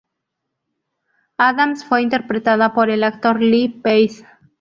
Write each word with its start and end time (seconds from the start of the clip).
Addams 1.37 1.85
fue 1.85 2.01
interpretada 2.01 2.73
por 2.73 2.89
el 2.89 3.03
actor 3.03 3.39
Lee 3.39 3.69
Pace. 3.83 4.25